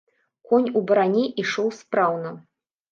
[0.51, 2.29] Конь у баране ішоў спраўна.